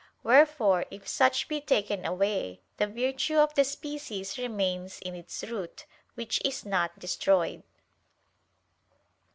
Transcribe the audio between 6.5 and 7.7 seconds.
not destroyed.